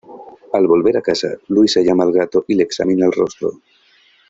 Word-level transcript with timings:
Al 0.53 0.65
volver 0.65 0.97
a 0.97 1.01
casa 1.03 1.29
Louisa 1.49 1.79
llama 1.81 2.03
al 2.05 2.11
gato 2.11 2.43
y 2.47 2.55
le 2.55 2.63
examina 2.63 3.05
el 3.05 3.11
rostro. 3.11 3.61